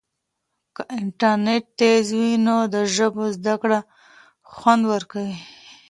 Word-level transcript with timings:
که 0.75 0.81
انټرنیټ 0.99 1.63
تېز 1.79 2.05
وي 2.17 2.31
نو 2.45 2.57
د 2.73 2.75
ژبو 2.95 3.23
زده 3.37 3.55
کړه 3.61 3.79
خوند 4.53 4.83
ورکوي. 4.93 5.37